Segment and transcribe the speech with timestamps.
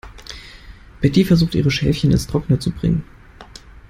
[0.99, 3.03] Betty versucht, ihre Schäfchen ins Trockene zu bringen.